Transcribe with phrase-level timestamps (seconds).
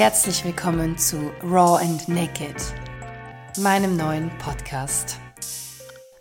[0.00, 2.56] Herzlich willkommen zu Raw and Naked,
[3.58, 5.18] meinem neuen Podcast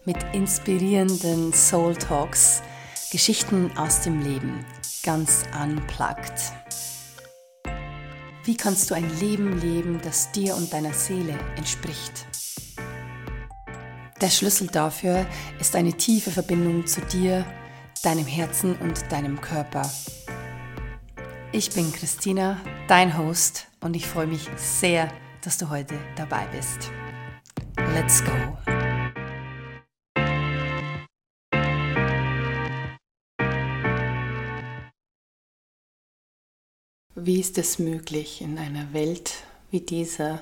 [0.04, 2.62] mit inspirierenden Soul Talks,
[3.10, 4.66] Geschichten aus dem Leben,
[5.02, 6.52] ganz unplugged.
[8.44, 12.26] Wie kannst du ein Leben leben, das dir und deiner Seele entspricht?
[14.20, 15.26] Der Schlüssel dafür
[15.62, 17.46] ist eine tiefe Verbindung zu dir,
[18.04, 19.90] deinem Herzen und deinem Körper.
[21.54, 22.58] Ich bin Christina,
[22.90, 26.92] dein Host, und ich freue mich sehr, dass du heute dabei bist.
[27.94, 28.32] Let's go!
[37.14, 40.42] Wie ist es möglich in einer Welt wie dieser,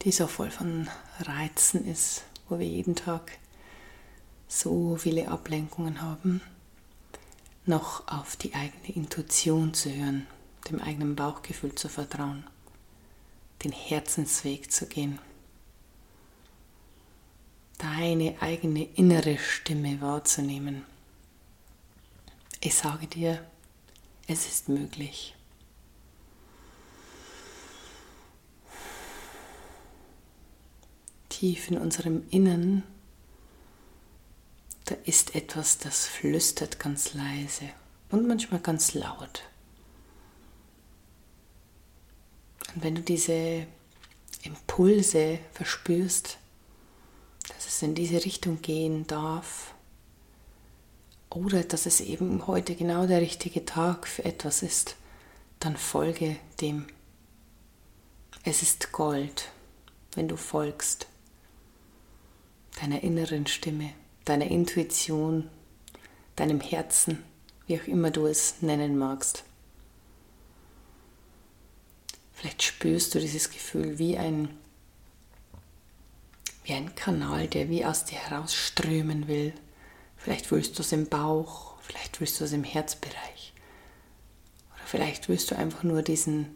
[0.00, 0.88] die so voll von
[1.20, 3.32] Reizen ist, wo wir jeden Tag
[4.48, 6.40] so viele Ablenkungen haben,
[7.66, 10.26] noch auf die eigene Intuition zu hören,
[10.70, 12.44] dem eigenen Bauchgefühl zu vertrauen,
[13.62, 15.18] den Herzensweg zu gehen,
[17.78, 20.84] deine eigene innere Stimme wahrzunehmen.
[22.60, 23.44] Ich sage dir,
[24.26, 25.34] es ist möglich.
[31.28, 32.84] Tief in unserem Innern
[34.86, 37.70] da ist etwas, das flüstert ganz leise
[38.10, 39.42] und manchmal ganz laut.
[42.74, 43.66] Und wenn du diese
[44.42, 46.38] Impulse verspürst,
[47.48, 49.74] dass es in diese Richtung gehen darf,
[51.30, 54.96] oder dass es eben heute genau der richtige Tag für etwas ist,
[55.58, 56.86] dann folge dem.
[58.44, 59.50] Es ist Gold,
[60.14, 61.08] wenn du folgst
[62.80, 63.90] deiner inneren Stimme
[64.24, 65.48] deiner Intuition,
[66.36, 67.22] deinem Herzen,
[67.66, 69.44] wie auch immer du es nennen magst.
[72.44, 74.50] Vielleicht spürst du dieses Gefühl wie ein,
[76.64, 79.54] wie ein Kanal, der wie aus dir herausströmen will.
[80.18, 83.54] Vielleicht willst du es im Bauch, vielleicht willst du es im Herzbereich.
[84.74, 86.54] Oder vielleicht willst du einfach nur diesen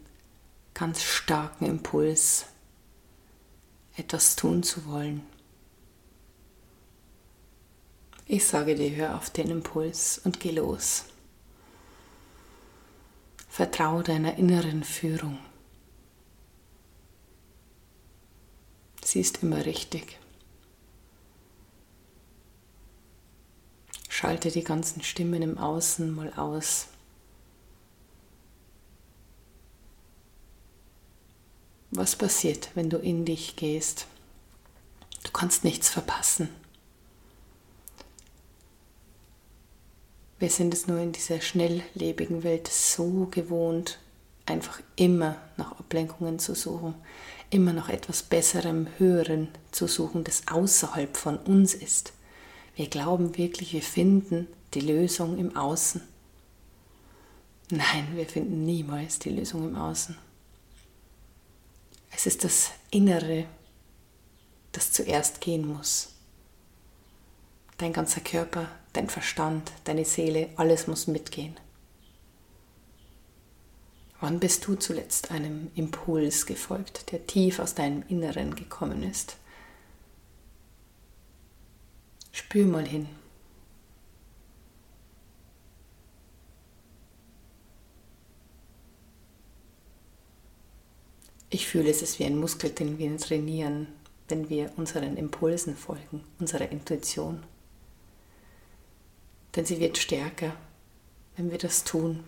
[0.75, 2.45] ganz starken Impuls,
[3.97, 5.23] etwas tun zu wollen,
[8.27, 11.05] ich sage dir, hör auf den Impuls und geh los.
[13.49, 15.39] Vertraue deiner inneren Führung.
[19.09, 20.19] Sie ist immer richtig.
[24.07, 26.85] Schalte die ganzen Stimmen im Außen mal aus.
[31.89, 34.05] Was passiert, wenn du in dich gehst?
[35.23, 36.49] Du kannst nichts verpassen.
[40.37, 43.97] Wir sind es nur in dieser schnelllebigen Welt so gewohnt,
[44.49, 46.95] einfach immer nach Ablenkungen zu suchen,
[47.49, 52.13] immer nach etwas Besserem, Höheren zu suchen, das außerhalb von uns ist.
[52.75, 56.01] Wir glauben wirklich, wir finden die Lösung im Außen.
[57.71, 60.17] Nein, wir finden niemals die Lösung im Außen.
[62.11, 63.45] Es ist das Innere,
[64.71, 66.13] das zuerst gehen muss.
[67.77, 71.55] Dein ganzer Körper, dein Verstand, deine Seele, alles muss mitgehen.
[74.21, 79.37] Wann bist du zuletzt einem Impuls gefolgt, der tief aus deinem Inneren gekommen ist?
[82.31, 83.07] Spür mal hin.
[91.49, 93.87] Ich fühle, es ist wie ein Muskel, den wir trainieren,
[94.27, 97.43] wenn wir unseren Impulsen folgen, unserer Intuition
[99.55, 100.55] denn sie wird stärker,
[101.35, 102.23] wenn wir das tun.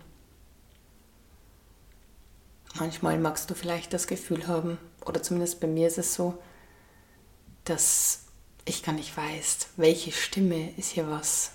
[2.82, 4.76] Manchmal magst du vielleicht das Gefühl haben,
[5.06, 6.36] oder zumindest bei mir ist es so,
[7.62, 8.24] dass
[8.64, 11.52] ich gar nicht weiß, welche Stimme ist hier was.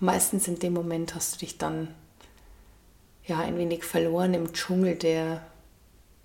[0.00, 1.94] Meistens in dem Moment hast du dich dann
[3.24, 5.46] ja ein wenig verloren im Dschungel der,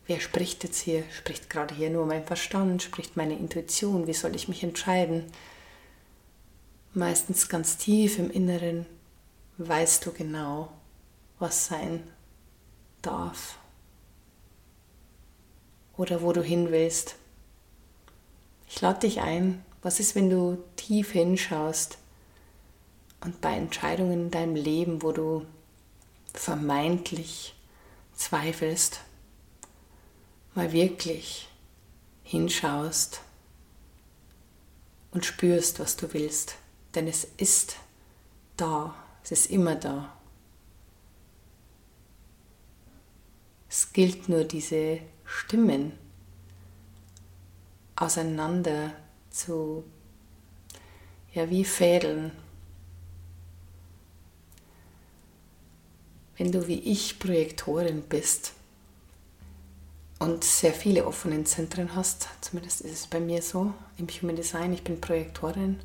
[0.08, 1.04] wer spricht jetzt hier?
[1.16, 2.82] Spricht gerade hier nur mein Verstand?
[2.82, 4.08] Spricht meine Intuition?
[4.08, 5.32] Wie soll ich mich entscheiden?
[6.96, 8.88] meistens ganz tief im Inneren
[9.60, 10.72] weißt du genau,
[11.38, 12.02] was sein
[13.04, 13.60] darf
[15.98, 17.16] oder wo du hin willst.
[18.70, 21.98] Ich lade dich ein, was ist, wenn du tief hinschaust
[23.22, 25.46] und bei Entscheidungen in deinem Leben, wo du
[26.34, 27.56] vermeintlich
[28.16, 29.02] zweifelst,
[30.54, 31.50] mal wirklich
[32.24, 33.22] hinschaust
[35.12, 36.56] und spürst, was du willst
[36.98, 37.78] denn es ist
[38.58, 40.18] da, es ist immer da.
[43.70, 45.92] Es gilt nur, diese Stimmen
[47.96, 48.94] auseinander
[49.30, 49.84] zu,
[51.34, 52.32] ja, wie Fädeln.
[56.38, 58.54] Wenn du wie ich Projektorin bist
[60.20, 64.74] und sehr viele offene Zentren hast, zumindest ist es bei mir so im Human Design,
[64.74, 65.80] ich bin Projektorin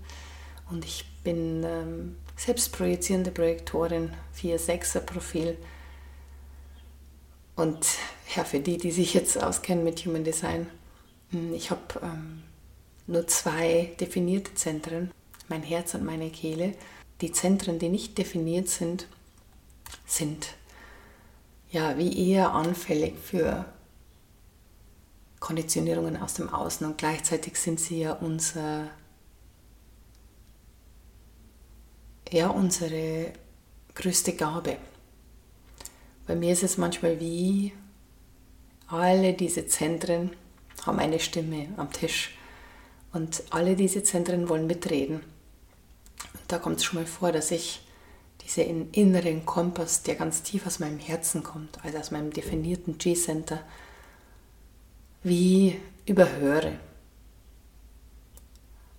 [0.71, 5.57] und ich bin ähm, selbstprojizierende Projektorin, 4-6er Profil.
[7.63, 7.87] Und
[8.35, 10.67] ja, für die, die sich jetzt auskennen mit Human Design,
[11.31, 12.43] hm, ich habe ähm,
[13.07, 15.13] nur zwei definierte Zentren,
[15.49, 16.75] mein Herz und meine Kehle.
[17.21, 19.07] Die Zentren, die nicht definiert sind,
[20.05, 20.57] sind
[21.71, 23.65] ja wie eher anfällig für
[25.39, 28.89] Konditionierungen aus dem Außen und gleichzeitig sind sie ja unser
[32.29, 33.33] ja unsere
[33.95, 34.79] größte Gabe.
[36.33, 37.75] Bei mir ist es manchmal wie
[38.87, 40.31] alle diese Zentren
[40.87, 42.35] haben eine Stimme am Tisch
[43.13, 45.17] und alle diese Zentren wollen mitreden.
[45.17, 47.83] Und da kommt es schon mal vor, dass ich
[48.47, 53.61] diesen inneren Kompass, der ganz tief aus meinem Herzen kommt, also aus meinem definierten G-Center,
[55.23, 56.79] wie überhöre.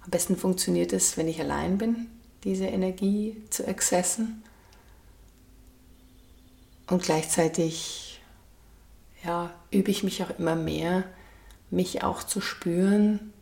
[0.04, 2.12] Am besten funktioniert es, wenn ich allein bin,
[2.44, 4.44] diese Energie zu accessen
[6.94, 8.22] und gleichzeitig
[9.24, 11.04] ja, übe ich mich auch immer mehr,
[11.72, 13.34] mich auch zu spüren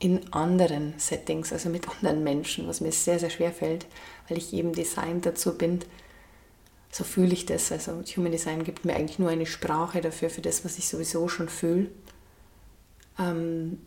[0.00, 3.86] in anderen Settings, also mit anderen Menschen, was mir sehr, sehr schwer fällt,
[4.28, 5.78] weil ich eben Design dazu bin.
[6.90, 7.70] So fühle ich das.
[7.70, 11.28] Also Human Design gibt mir eigentlich nur eine Sprache dafür, für das, was ich sowieso
[11.28, 11.88] schon fühle.
[13.16, 13.78] Ähm,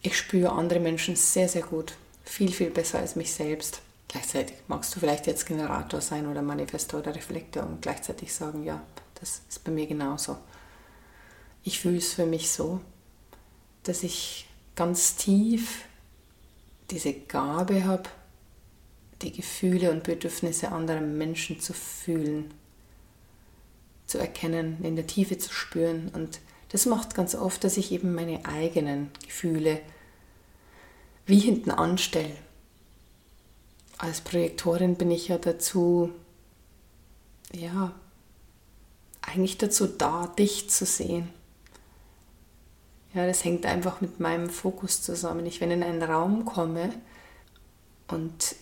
[0.00, 1.94] ich spüre andere Menschen sehr, sehr gut
[2.24, 3.82] viel, viel besser als mich selbst.
[4.08, 8.82] Gleichzeitig magst du vielleicht jetzt Generator sein oder Manifestor oder Reflektor und gleichzeitig sagen, ja,
[9.20, 10.38] das ist bei mir genauso.
[11.62, 12.80] Ich fühle es für mich so,
[13.82, 15.84] dass ich ganz tief
[16.90, 18.08] diese Gabe habe,
[19.20, 22.54] die Gefühle und Bedürfnisse anderer Menschen zu fühlen,
[24.06, 26.08] zu erkennen, in der Tiefe zu spüren.
[26.14, 26.40] Und
[26.70, 29.80] das macht ganz oft, dass ich eben meine eigenen Gefühle
[31.26, 32.36] wie hinten anstelle.
[33.98, 36.10] Als Projektorin bin ich ja dazu,
[37.52, 37.92] ja,
[39.20, 41.28] eigentlich dazu da, dich zu sehen.
[43.12, 45.46] Ja, das hängt einfach mit meinem Fokus zusammen.
[45.46, 46.92] Ich, wenn in einen Raum komme
[48.06, 48.54] und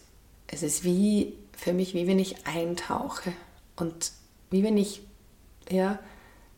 [0.46, 3.32] es ist wie für mich, wie wenn ich eintauche
[3.76, 4.12] und
[4.50, 5.02] wie wenn ich,
[5.68, 5.98] ja,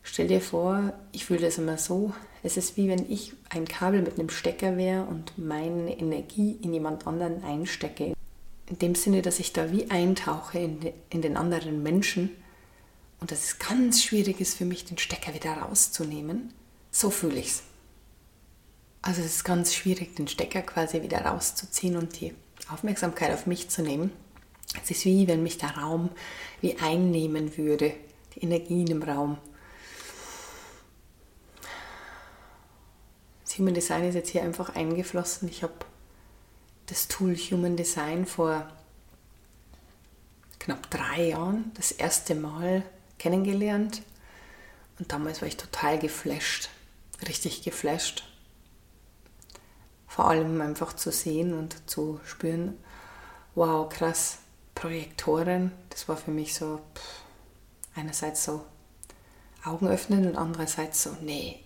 [0.03, 4.01] stell dir vor, ich fühle das immer so, es ist wie wenn ich ein Kabel
[4.01, 8.13] mit einem Stecker wäre und meine Energie in jemand anderen einstecke.
[8.69, 12.29] In dem Sinne, dass ich da wie eintauche in, in den anderen Menschen
[13.19, 16.53] und dass es ganz schwierig ist für mich, den Stecker wieder rauszunehmen.
[16.91, 17.63] So fühle ich es.
[19.01, 22.33] Also es ist ganz schwierig, den Stecker quasi wieder rauszuziehen und die
[22.71, 24.11] Aufmerksamkeit auf mich zu nehmen.
[24.81, 26.09] Es ist wie wenn mich der Raum
[26.61, 27.93] wie einnehmen würde,
[28.35, 29.37] die Energien im Raum.
[33.59, 35.49] Human Design ist jetzt hier einfach eingeflossen.
[35.49, 35.73] Ich habe
[36.89, 38.67] das Tool Human Design vor
[40.57, 42.83] knapp drei Jahren das erste Mal
[43.17, 44.01] kennengelernt.
[44.97, 46.69] Und damals war ich total geflasht,
[47.27, 48.23] richtig geflasht.
[50.07, 52.77] Vor allem einfach zu sehen und zu spüren,
[53.55, 54.39] wow, krass,
[54.75, 57.23] Projektoren, das war für mich so pff,
[57.95, 58.65] einerseits so
[59.63, 61.59] Augen öffnen und andererseits so, nee,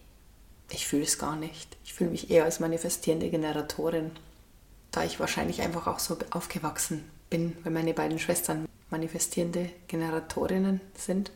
[0.69, 1.77] ich fühle es gar nicht.
[1.83, 4.11] Ich fühle mich eher als manifestierende Generatorin,
[4.93, 11.31] da ich wahrscheinlich einfach auch so aufgewachsen bin, weil meine beiden Schwestern manifestierende Generatorinnen sind.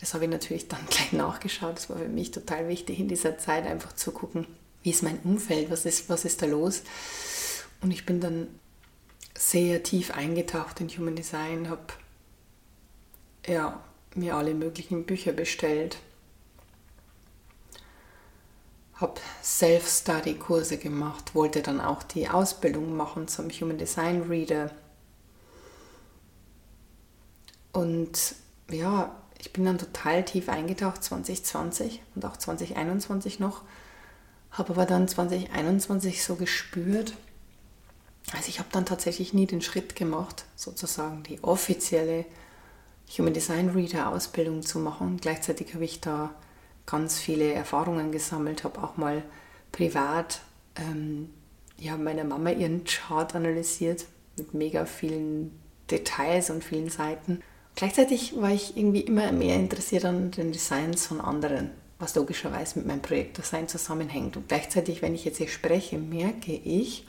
[0.00, 1.76] Das habe ich natürlich dann gleich nachgeschaut.
[1.76, 4.46] Das war für mich total wichtig in dieser Zeit, einfach zu gucken,
[4.82, 6.82] wie ist mein Umfeld, was ist, was ist da los.
[7.80, 8.48] Und ich bin dann
[9.36, 11.82] sehr tief eingetaucht in Human Design, habe
[13.46, 13.82] ja,
[14.14, 15.98] mir alle möglichen Bücher bestellt,
[19.04, 24.70] habe Self-Study-Kurse gemacht, wollte dann auch die Ausbildung machen zum Human Design Reader.
[27.72, 28.36] Und
[28.70, 33.62] ja, ich bin dann total tief eingetaucht 2020 und auch 2021 noch,
[34.50, 37.14] habe aber dann 2021 so gespürt,
[38.32, 42.24] also ich habe dann tatsächlich nie den Schritt gemacht, sozusagen die offizielle
[43.18, 45.18] Human Design Reader Ausbildung zu machen.
[45.20, 46.34] Gleichzeitig habe ich da
[46.86, 49.22] ganz viele Erfahrungen gesammelt, habe auch mal
[49.72, 50.40] privat
[50.76, 51.30] ähm,
[51.78, 55.58] ja, meiner Mama ihren Chart analysiert mit mega vielen
[55.90, 57.42] Details und vielen Seiten
[57.76, 62.86] Gleichzeitig war ich irgendwie immer mehr interessiert an den Designs von anderen, was logischerweise mit
[62.86, 64.36] meinem Projektdesign zusammenhängt.
[64.36, 67.06] Und gleichzeitig, wenn ich jetzt hier spreche, merke ich,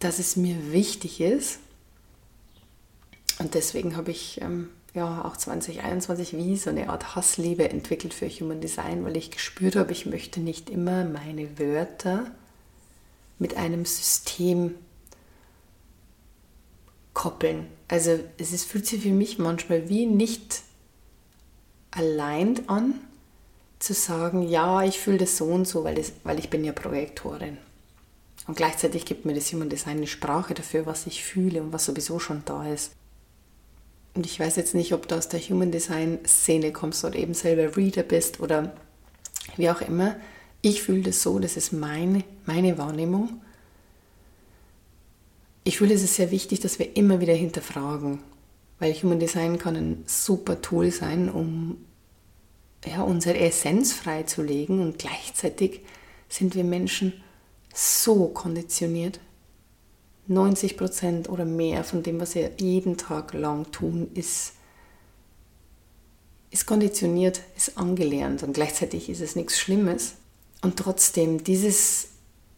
[0.00, 1.60] dass es mir wichtig ist,
[3.38, 8.28] und deswegen habe ich ähm, ja auch 2021 wie so eine Art Hassliebe entwickelt für
[8.28, 12.30] Human Design, weil ich gespürt habe, ich möchte nicht immer meine Wörter
[13.38, 14.74] mit einem System
[17.14, 17.66] koppeln.
[17.88, 20.62] Also es ist, fühlt sich für mich manchmal wie nicht
[21.90, 22.94] allein an,
[23.78, 26.72] zu sagen, ja, ich fühle das so und so, weil, das, weil ich bin ja
[26.72, 27.58] Projektorin.
[28.46, 31.84] Und gleichzeitig gibt mir das Human Design eine Sprache dafür, was ich fühle und was
[31.84, 32.92] sowieso schon da ist.
[34.16, 37.34] Und ich weiß jetzt nicht, ob du aus der Human Design Szene kommst oder eben
[37.34, 38.74] selber Reader bist oder
[39.56, 40.16] wie auch immer.
[40.62, 43.42] Ich fühle das so, das ist meine, meine Wahrnehmung.
[45.64, 48.20] Ich fühle, es ist sehr wichtig, dass wir immer wieder hinterfragen,
[48.78, 51.84] weil Human Design kann ein super Tool sein, um
[52.86, 55.80] ja, unsere Essenz freizulegen und gleichzeitig
[56.28, 57.12] sind wir Menschen
[57.74, 59.20] so konditioniert,
[60.28, 64.52] 90 Prozent oder mehr von dem, was wir jeden Tag lang tun, ist,
[66.50, 70.14] ist konditioniert, ist angelernt und gleichzeitig ist es nichts Schlimmes.
[70.62, 72.08] Und trotzdem dieses,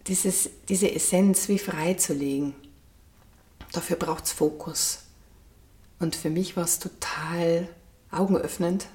[0.06, 2.54] dieses, diese Essenz wie freizulegen,
[3.72, 5.00] dafür braucht es Fokus.
[5.98, 7.68] Und für mich war es total
[8.10, 8.86] augenöffnend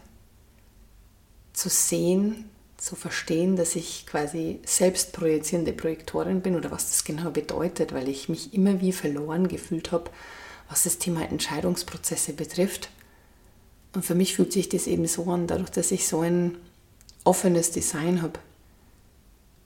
[1.51, 2.49] zu sehen,
[2.83, 8.09] zu verstehen, dass ich quasi selbst projizierende Projektorin bin oder was das genau bedeutet, weil
[8.09, 10.11] ich mich immer wie verloren gefühlt habe,
[10.69, 12.89] was das Thema Entscheidungsprozesse betrifft.
[13.93, 16.57] Und für mich fühlt sich das eben so an, dadurch, dass ich so ein
[17.23, 18.39] offenes Design habe,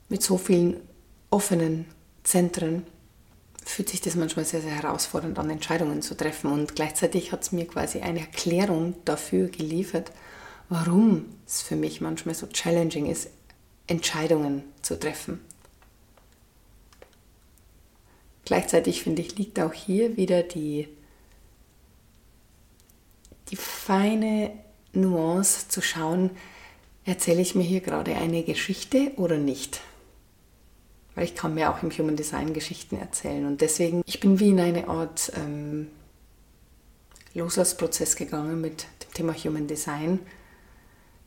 [0.09, 0.79] mit so vielen
[1.31, 1.85] offenen
[2.23, 2.85] Zentren,
[3.65, 6.51] fühlt sich das manchmal sehr, sehr herausfordernd an, Entscheidungen zu treffen.
[6.51, 10.11] Und gleichzeitig hat es mir quasi eine Erklärung dafür geliefert,
[10.69, 13.29] warum es für mich manchmal so challenging ist,
[13.87, 15.39] Entscheidungen zu treffen.
[18.45, 20.87] Gleichzeitig finde ich, liegt auch hier wieder die,
[23.49, 24.51] die feine
[24.93, 26.31] Nuance zu schauen,
[27.05, 29.81] erzähle ich mir hier gerade eine Geschichte oder nicht.
[31.15, 33.45] Weil ich kann mir auch im Human Design Geschichten erzählen.
[33.45, 35.87] Und deswegen, ich bin wie in eine Art ähm,
[37.33, 40.19] Loslassprozess gegangen mit dem Thema Human Design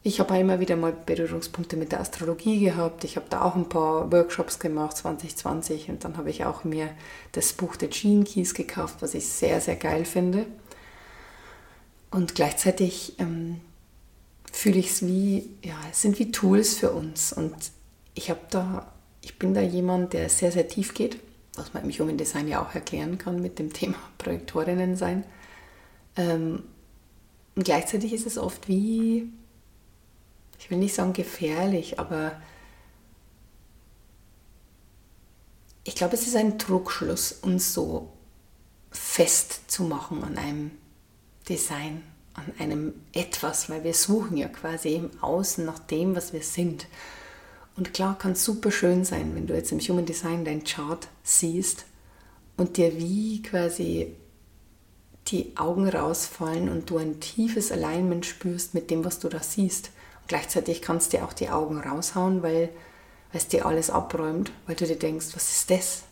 [0.02, 3.04] ich habe immer wieder mal Berührungspunkte mit der Astrologie gehabt.
[3.04, 6.88] Ich habe da auch ein paar Workshops gemacht 2020 und dann habe ich auch mir
[7.33, 10.47] das Buch der Gene Keys gekauft, was ich sehr, sehr geil finde.
[12.11, 13.61] Und gleichzeitig ähm,
[14.50, 17.35] fühle ich es wie, ja, es sind wie Tools für uns.
[17.35, 17.54] Und
[18.14, 18.90] ich habe da,
[19.21, 21.19] ich bin da jemand, der sehr, sehr tief geht,
[21.57, 25.25] was man im Human Design ja auch erklären kann mit dem Thema Projektorinnen sein.
[26.16, 26.62] Ähm,
[27.54, 29.28] und gleichzeitig ist es oft wie
[30.61, 32.33] ich will nicht sagen gefährlich, aber
[35.85, 38.12] ich glaube, es ist ein Trugschluss, uns so
[38.93, 40.71] festzumachen an einem
[41.49, 42.02] Design,
[42.35, 46.87] an einem etwas, weil wir suchen ja quasi im Außen nach dem, was wir sind.
[47.76, 51.09] Und klar kann es super schön sein, wenn du jetzt im Human Design dein Chart
[51.23, 51.87] siehst
[52.59, 54.14] und dir wie quasi
[55.29, 59.90] die Augen rausfallen und du ein tiefes Alignment spürst mit dem, was du da siehst.
[60.31, 62.69] Gleichzeitig kannst du dir auch die Augen raushauen, weil,
[63.33, 66.05] es dir alles abräumt, weil du dir denkst, was ist das?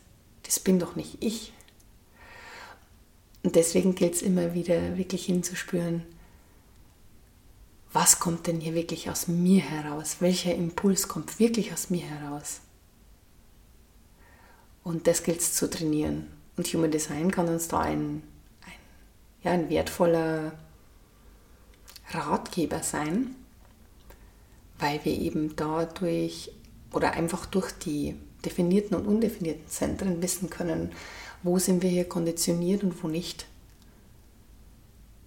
[0.42, 1.52] Das bin doch nicht ich.
[3.44, 6.02] Und deswegen gilt es immer wieder wirklich hinzuspüren,
[7.92, 10.16] was kommt denn hier wirklich aus mir heraus?
[10.18, 12.58] Welcher Impuls kommt wirklich aus mir heraus?
[14.82, 16.26] Und das gilt es zu trainieren.
[16.56, 18.24] Und Human Design kann uns da ein,
[18.66, 18.72] ein,
[19.44, 20.58] ja, ein wertvoller
[22.10, 23.36] Ratgeber sein,
[24.78, 26.52] weil wir eben dadurch
[26.92, 30.92] oder einfach durch die definierten und undefinierten Zentren wissen können,
[31.42, 33.46] wo sind wir hier konditioniert und wo nicht.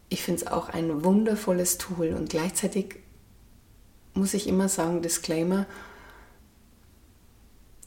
[0.10, 2.98] Ich finde es auch ein wundervolles Tool und gleichzeitig
[4.14, 5.66] muss ich immer sagen, Disclaimer,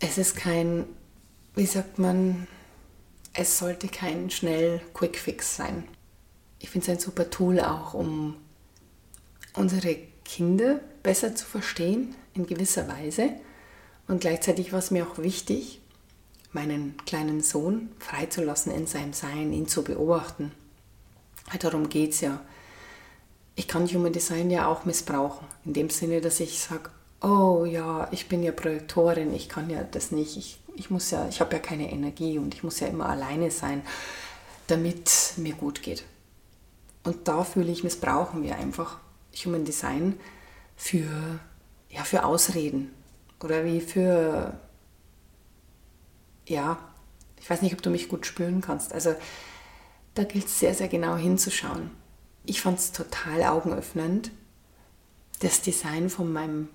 [0.01, 0.87] es ist kein,
[1.55, 2.47] wie sagt man,
[3.35, 5.85] es sollte kein schnell Quick Fix sein.
[6.61, 8.37] Ich finde es ein super Tool auch, um
[9.55, 13.31] unsere Kinder besser zu verstehen in gewisser Weise.
[14.09, 15.81] Und gleichzeitig war es mir auch wichtig,
[16.53, 20.53] meinen kleinen Sohn freizulassen in seinem Sein, ihn zu beobachten.
[21.61, 22.41] Darum geht es ja.
[23.55, 26.91] Ich kann Human Design ja auch missbrauchen, in dem Sinne, dass ich sage,
[27.23, 31.29] oh ja, ich bin ja Projektorin, ich kann ja das nicht, ich, ich muss ja,
[31.29, 33.83] ich habe ja keine Energie und ich muss ja immer alleine sein.
[34.67, 36.05] damit mir gut geht.
[37.03, 38.99] Und da fühle ich, missbrauchen wir einfach
[39.45, 40.19] Human Design
[40.77, 41.41] für,
[41.89, 42.93] ja, für Ausreden
[43.43, 44.59] oder wie für,
[46.47, 46.79] ja,
[47.41, 48.93] ich weiß nicht, ob du mich gut spüren kannst.
[48.93, 49.15] Also
[50.15, 51.91] da gilt es sehr, sehr genau hinzuschauen.
[52.47, 54.31] Ich fand es total augenöffnend,
[55.41, 56.69] das Design von meinem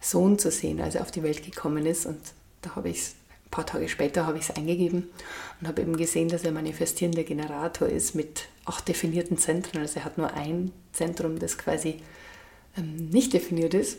[0.00, 2.06] Sohn zu sehen, als er auf die Welt gekommen ist.
[2.06, 2.20] Und
[2.62, 5.08] da habe ich es, ein paar Tage später habe ich es eingegeben
[5.60, 9.80] und habe eben gesehen, dass er manifestierender Generator ist mit acht definierten Zentren.
[9.80, 12.02] Also er hat nur ein Zentrum, das quasi
[12.76, 13.98] ähm, nicht definiert ist.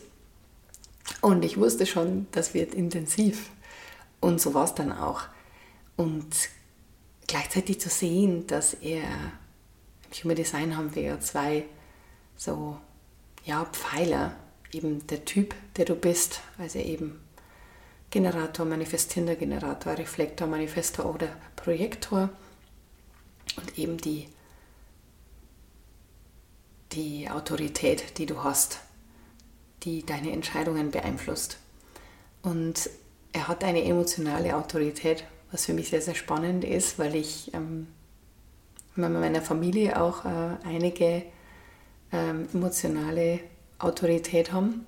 [1.20, 3.50] Und ich wusste schon, das wird intensiv.
[4.20, 5.22] Und so war es dann auch.
[5.96, 6.50] Und
[7.26, 11.64] gleichzeitig zu sehen, dass er, im Human Design haben wir ja zwei
[12.36, 12.78] so
[13.44, 14.36] ja, Pfeiler,
[14.72, 17.20] eben der Typ, der du bist, also eben
[18.10, 22.30] Generator, manifestierender Generator, Reflektor, Manifestor oder Projektor
[23.56, 24.28] und eben die,
[26.92, 28.80] die Autorität, die du hast,
[29.82, 31.58] die deine Entscheidungen beeinflusst.
[32.42, 32.90] Und
[33.32, 37.88] er hat eine emotionale Autorität, was für mich sehr, sehr spannend ist, weil ich ähm,
[38.96, 41.22] in meiner Familie auch äh, einige
[42.12, 43.40] ähm, emotionale
[43.78, 44.86] Autorität haben,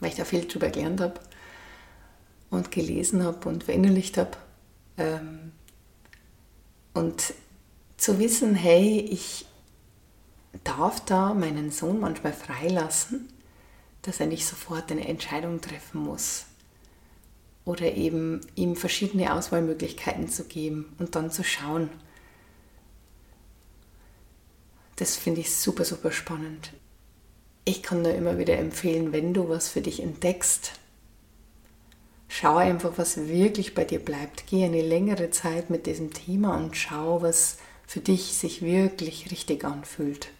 [0.00, 1.20] weil ich da viel drüber gelernt habe
[2.50, 4.36] und gelesen habe und verinnerlicht habe.
[4.96, 5.52] Ähm,
[6.94, 7.34] und
[7.96, 9.46] zu wissen, hey, ich
[10.64, 13.28] darf da meinen Sohn manchmal freilassen,
[14.02, 16.46] dass er nicht sofort eine Entscheidung treffen muss.
[17.64, 21.90] Oder eben ihm verschiedene Auswahlmöglichkeiten zu geben und dann zu schauen.
[24.96, 26.72] Das finde ich super, super spannend.
[27.64, 30.72] Ich kann nur immer wieder empfehlen, wenn du was für dich entdeckst,
[32.28, 34.48] schau einfach, was wirklich bei dir bleibt.
[34.48, 39.64] Geh eine längere Zeit mit diesem Thema und schau, was für dich sich wirklich richtig
[39.64, 40.30] anfühlt.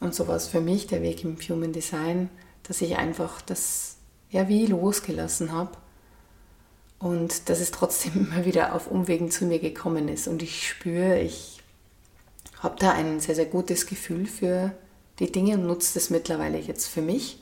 [0.00, 2.30] Und so war es für mich der Weg im Human Design,
[2.62, 3.96] dass ich einfach das
[4.30, 5.72] ja wie losgelassen habe
[6.98, 10.28] und dass es trotzdem immer wieder auf Umwegen zu mir gekommen ist.
[10.28, 11.62] Und ich spüre, ich
[12.60, 14.72] habe da ein sehr, sehr gutes Gefühl für
[15.18, 17.40] die Dinge und nutze das mittlerweile jetzt für mich.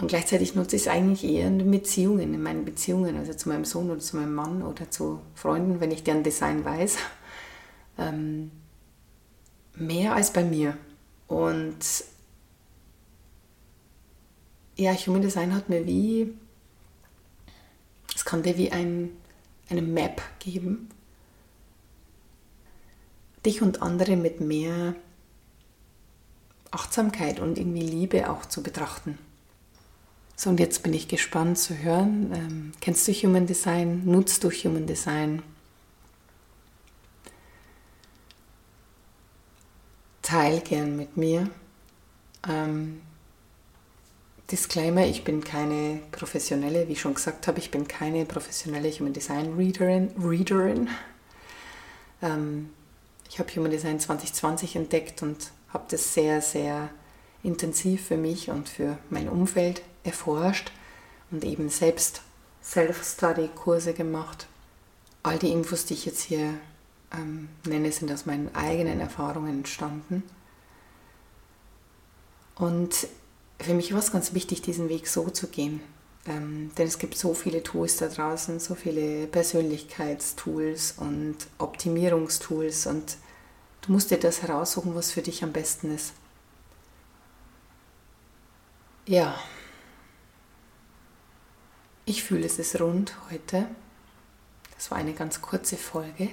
[0.00, 3.66] Und gleichzeitig nutze ich es eigentlich eher in Beziehungen, in meinen Beziehungen, also zu meinem
[3.66, 6.96] Sohn oder zu meinem Mann oder zu Freunden, wenn ich deren Design weiß.
[7.98, 8.50] Ähm,
[9.74, 10.76] mehr als bei mir.
[11.26, 11.78] Und
[14.76, 16.32] ja, Human Design hat mir wie,
[18.14, 19.10] es kann dir wie ein,
[19.68, 20.88] eine Map geben,
[23.44, 24.94] dich und andere mit mehr
[26.70, 29.18] Achtsamkeit und irgendwie Liebe auch zu betrachten.
[30.36, 32.32] So, und jetzt bin ich gespannt zu hören.
[32.32, 34.06] Ähm, kennst du Human Design?
[34.06, 35.42] Nutzt du Human Design?
[40.30, 41.50] Teil gern mit mir.
[42.48, 43.02] Ähm,
[44.48, 49.12] Disclaimer, ich bin keine professionelle, wie ich schon gesagt habe, ich bin keine professionelle Human
[49.12, 50.12] Design Readerin.
[50.16, 50.88] Readerin.
[52.22, 52.70] Ähm,
[53.28, 56.90] ich habe Human Design 2020 entdeckt und habe das sehr, sehr
[57.42, 60.70] intensiv für mich und für mein Umfeld erforscht
[61.32, 62.22] und eben selbst
[62.62, 64.46] Self-Study-Kurse gemacht.
[65.24, 66.54] All die Infos, die ich jetzt hier
[67.12, 70.22] ähm, nenne, sind aus meinen eigenen Erfahrungen entstanden.
[72.56, 73.08] Und
[73.58, 75.80] für mich war es ganz wichtig, diesen Weg so zu gehen.
[76.26, 83.16] Ähm, denn es gibt so viele Tools da draußen, so viele Persönlichkeitstools und Optimierungstools und
[83.80, 86.12] Du musst dir das heraussuchen, was für dich am besten ist.
[89.06, 89.38] Ja,
[92.04, 93.66] ich fühle, es ist rund heute.
[94.74, 96.28] Das war eine ganz kurze Folge.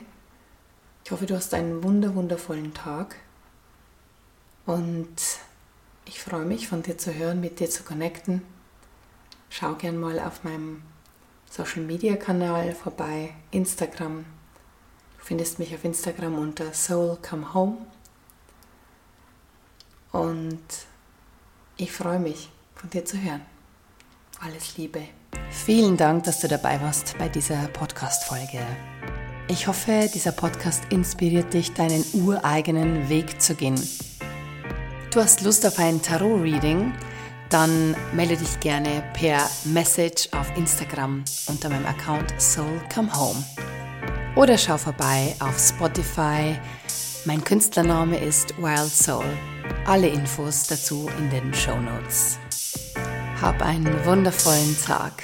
[1.07, 3.15] Ich hoffe, du hast einen wunder wundervollen Tag
[4.65, 5.07] und
[6.03, 8.41] ich freue mich, von dir zu hören, mit dir zu connecten.
[9.49, 10.81] Schau gern mal auf meinem
[11.49, 14.25] Social Media Kanal vorbei, Instagram,
[15.17, 17.77] findest mich auf Instagram unter Soul Come Home.
[20.11, 20.59] Und
[21.77, 23.45] ich freue mich, von dir zu hören.
[24.41, 25.03] Alles Liebe.
[25.51, 28.59] Vielen Dank, dass du dabei warst bei dieser Podcast-Folge.
[29.49, 33.79] Ich hoffe, dieser Podcast inspiriert dich, deinen ureigenen Weg zu gehen.
[35.13, 36.93] Du hast Lust auf ein Tarot-Reading?
[37.49, 43.41] Dann melde dich gerne per Message auf Instagram unter meinem Account Soul Come Home
[44.37, 46.59] oder schau vorbei auf Spotify.
[47.25, 49.25] Mein Künstlername ist Wild Soul.
[49.85, 52.37] Alle Infos dazu in den Show Notes.
[53.41, 55.23] Hab einen wundervollen Tag.